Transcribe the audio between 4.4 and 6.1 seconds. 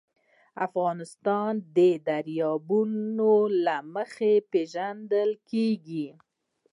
پېژندل کېږي.